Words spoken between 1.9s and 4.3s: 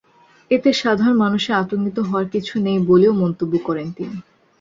হওয়ার কিছু নেই বলেও মন্তব্য করেন তিনি।